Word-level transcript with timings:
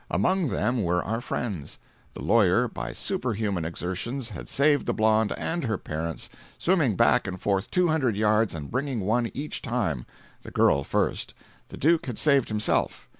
Among 0.09 0.47
them 0.49 0.81
were 0.81 1.03
our 1.03 1.21
friends. 1.21 1.77
The 2.15 2.23
lawyer, 2.23 2.67
by 2.67 2.91
superhuman 2.91 3.65
exertions, 3.65 4.29
had 4.29 4.49
saved 4.49 4.87
the 4.87 4.95
blonde 4.95 5.31
and 5.37 5.63
her 5.65 5.77
parents, 5.77 6.27
swimming 6.57 6.95
back 6.95 7.27
and 7.27 7.39
forth 7.39 7.69
two 7.69 7.89
hundred 7.89 8.15
yards 8.17 8.55
and 8.55 8.71
bringing 8.71 9.01
one 9.01 9.29
each 9.35 9.61
time—(the 9.61 10.49
girl 10.49 10.83
first). 10.83 11.35
The 11.69 11.77
Duke 11.77 12.07
had 12.07 12.17
saved 12.17 12.49
himself. 12.49 13.07